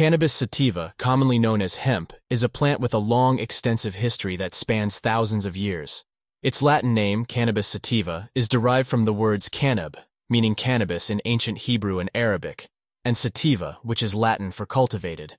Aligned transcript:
Cannabis 0.00 0.32
sativa, 0.32 0.94
commonly 0.96 1.38
known 1.38 1.60
as 1.60 1.74
hemp, 1.74 2.14
is 2.30 2.42
a 2.42 2.48
plant 2.48 2.80
with 2.80 2.94
a 2.94 3.04
long, 3.14 3.38
extensive 3.38 3.96
history 3.96 4.34
that 4.34 4.54
spans 4.54 4.98
thousands 4.98 5.44
of 5.44 5.58
years. 5.58 6.06
Its 6.42 6.62
Latin 6.62 6.94
name, 6.94 7.26
Cannabis 7.26 7.66
sativa, 7.66 8.30
is 8.34 8.48
derived 8.48 8.88
from 8.88 9.04
the 9.04 9.12
words 9.12 9.50
cannab, 9.50 9.98
meaning 10.30 10.54
cannabis 10.54 11.10
in 11.10 11.20
ancient 11.26 11.58
Hebrew 11.58 11.98
and 11.98 12.10
Arabic, 12.14 12.66
and 13.04 13.14
sativa, 13.14 13.76
which 13.82 14.02
is 14.02 14.14
Latin 14.14 14.50
for 14.50 14.64
cultivated. 14.64 15.36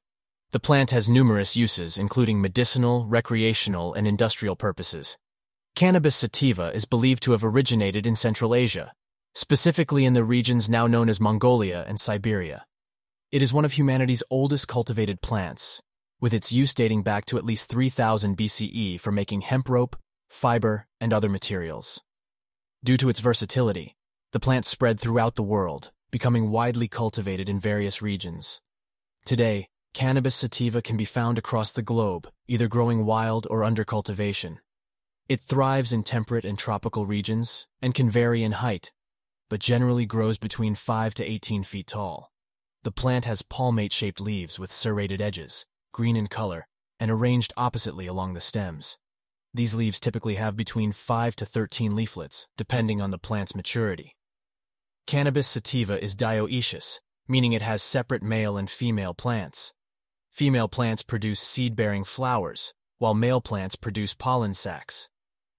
The 0.52 0.60
plant 0.60 0.92
has 0.92 1.10
numerous 1.10 1.56
uses, 1.56 1.98
including 1.98 2.40
medicinal, 2.40 3.08
recreational, 3.08 3.96
and 3.96 4.08
industrial 4.08 4.56
purposes. 4.56 5.18
Cannabis 5.74 6.16
sativa 6.16 6.72
is 6.72 6.86
believed 6.86 7.24
to 7.24 7.32
have 7.32 7.44
originated 7.44 8.06
in 8.06 8.16
Central 8.16 8.54
Asia, 8.54 8.94
specifically 9.34 10.06
in 10.06 10.14
the 10.14 10.24
regions 10.24 10.70
now 10.70 10.86
known 10.86 11.10
as 11.10 11.20
Mongolia 11.20 11.84
and 11.88 12.00
Siberia. 12.00 12.64
It 13.32 13.42
is 13.42 13.54
one 13.54 13.64
of 13.64 13.72
humanity's 13.72 14.24
oldest 14.30 14.68
cultivated 14.68 15.22
plants, 15.22 15.82
with 16.20 16.34
its 16.34 16.52
use 16.52 16.74
dating 16.74 17.04
back 17.04 17.24
to 17.28 17.38
at 17.38 17.46
least 17.46 17.70
3000 17.70 18.36
BCE 18.36 19.00
for 19.00 19.14
making 19.14 19.40
hemp 19.40 19.70
rope, 19.70 19.96
fiber, 20.30 20.86
and 21.00 21.14
other 21.14 21.30
materials. 21.30 22.02
Due 22.84 22.98
to 22.98 23.08
its 23.08 23.22
versatility, 23.22 23.96
the 24.34 24.40
plant 24.42 24.66
spread 24.66 25.00
throughout 25.00 25.36
the 25.36 25.44
world, 25.44 25.92
becoming 26.12 26.52
widely 26.52 26.90
cultivated 26.90 27.48
in 27.48 27.58
various 27.58 28.02
regions. 28.02 28.60
Today, 29.24 29.70
cannabis 29.94 30.36
sativa 30.36 30.82
can 30.82 30.98
be 30.98 31.06
found 31.06 31.38
across 31.38 31.72
the 31.72 31.82
globe, 31.82 32.30
either 32.50 32.68
growing 32.68 33.06
wild 33.06 33.48
or 33.50 33.64
under 33.64 33.86
cultivation. 33.86 34.60
It 35.30 35.40
thrives 35.40 35.94
in 35.94 36.04
temperate 36.04 36.44
and 36.44 36.60
tropical 36.60 37.06
regions 37.06 37.66
and 37.82 37.96
can 37.96 38.10
vary 38.10 38.44
in 38.44 38.52
height, 38.52 38.92
but 39.50 39.62
generally 39.62 40.06
grows 40.06 40.38
between 40.38 40.76
5 40.76 41.14
to 41.14 41.24
18 41.24 41.64
feet 41.64 41.88
tall. 41.88 42.28
The 42.84 42.92
plant 42.92 43.26
has 43.26 43.44
palmate-shaped 43.44 44.20
leaves 44.20 44.58
with 44.58 44.72
serrated 44.72 45.22
edges, 45.22 45.68
green 45.92 46.16
in 46.16 46.28
color, 46.28 46.68
and 47.00 47.12
arranged 47.12 47.54
oppositely 47.56 48.08
along 48.08 48.34
the 48.34 48.42
stems. 48.42 48.98
These 49.54 49.76
leaves 49.76 50.00
typically 50.00 50.36
have 50.36 50.56
between 50.56 50.92
5 50.92 51.36
to 51.36 51.46
13 51.46 51.96
leaflets, 51.96 52.48
depending 52.58 53.00
on 53.00 53.12
the 53.12 53.20
plant's 53.20 53.56
maturity. 53.56 54.16
Cannabis 55.06 55.48
sativa 55.48 56.04
is 56.04 56.16
dioecious, 56.16 57.00
meaning 57.28 57.54
it 57.54 57.62
has 57.62 57.84
separate 57.84 58.24
male 58.24 58.58
and 58.58 58.70
female 58.70 59.14
plants. 59.14 59.74
Female 60.32 60.68
plants 60.68 61.04
produce 61.04 61.40
seed-bearing 61.40 62.04
flowers, 62.04 62.74
while 62.98 63.14
male 63.14 63.42
plants 63.42 63.76
produce 63.76 64.16
pollen 64.16 64.56
sacs. 64.56 65.10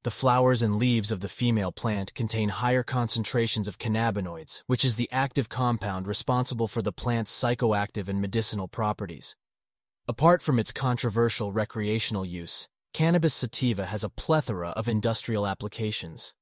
The 0.05 0.11
flowers 0.11 0.63
and 0.63 0.77
leaves 0.77 1.13
of 1.13 1.21
the 1.21 1.29
female 1.29 1.71
plant 1.71 2.13
contain 2.15 2.49
higher 2.49 2.83
concentrations 2.83 3.69
of 3.69 3.79
cannabinoids, 3.79 4.65
which 4.67 4.85
is 4.85 4.97
the 4.97 5.09
active 5.13 5.49
compound 5.49 6.09
responsible 6.09 6.67
for 6.67 6.83
the 6.83 6.91
plant's 6.91 7.31
psychoactive 7.31 8.09
and 8.09 8.21
medicinal 8.21 8.67
properties. 8.67 9.37
Apart 10.09 10.43
from 10.43 10.59
its 10.59 10.73
controversial 10.73 11.53
recreational 11.53 12.25
use, 12.25 12.69
cannabis 12.93 13.33
sativa 13.33 13.87
has 13.87 14.03
a 14.03 14.09
plethora 14.09 14.71
of 14.71 14.89
industrial 14.89 15.47
applications. 15.47 16.35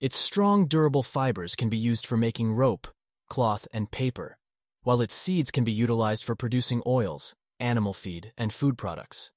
Its 0.00 0.16
strong, 0.16 0.66
durable 0.66 1.02
fibers 1.02 1.56
can 1.56 1.70
be 1.70 1.78
used 1.78 2.06
for 2.06 2.18
making 2.18 2.52
rope, 2.52 2.88
cloth, 3.30 3.66
and 3.72 3.90
paper, 3.90 4.36
while 4.82 5.00
its 5.00 5.14
seeds 5.14 5.50
can 5.50 5.64
be 5.64 5.72
utilized 5.72 6.22
for 6.22 6.36
producing 6.36 6.82
oils, 6.86 7.34
animal 7.58 7.94
feed, 7.94 8.32
and 8.36 8.52
food 8.52 8.76
products. 8.76 9.32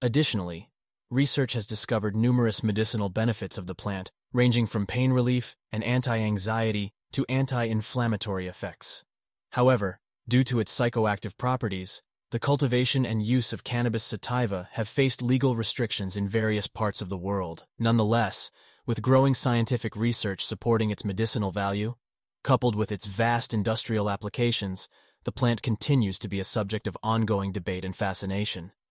Additionally, 0.00 0.70
research 1.10 1.54
has 1.54 1.66
discovered 1.66 2.14
numerous 2.14 2.62
medicinal 2.62 3.08
benefits 3.08 3.58
of 3.58 3.66
the 3.66 3.74
plant, 3.74 4.12
ranging 4.32 4.66
from 4.66 4.86
pain 4.86 5.12
relief 5.12 5.56
and 5.72 5.82
anti-anxiety 5.82 6.92
to 7.12 7.26
anti-inflammatory 7.28 8.46
effects. 8.46 9.04
However, 9.50 9.98
due 10.28 10.44
to 10.44 10.60
its 10.60 10.72
psychoactive 10.72 11.36
properties, 11.36 12.00
the 12.30 12.38
cultivation 12.38 13.04
and 13.04 13.20
use 13.20 13.52
of 13.52 13.64
cannabis 13.64 14.04
sativa 14.04 14.68
have 14.72 14.86
faced 14.86 15.20
legal 15.20 15.56
restrictions 15.56 16.16
in 16.16 16.28
various 16.28 16.68
parts 16.68 17.02
of 17.02 17.08
the 17.08 17.18
world. 17.18 17.64
Nonetheless, 17.76 18.52
with 18.86 19.02
growing 19.02 19.34
scientific 19.34 19.96
research 19.96 20.44
supporting 20.44 20.90
its 20.90 21.04
medicinal 21.04 21.50
value, 21.50 21.96
coupled 22.44 22.76
with 22.76 22.92
its 22.92 23.06
vast 23.06 23.52
industrial 23.52 24.08
applications, 24.08 24.88
the 25.24 25.32
plant 25.32 25.60
continues 25.60 26.20
to 26.20 26.28
be 26.28 26.38
a 26.38 26.44
subject 26.44 26.86
of 26.86 26.96
ongoing 27.02 27.50
debate 27.50 27.84
and 27.84 27.96
fascination. 27.96 28.70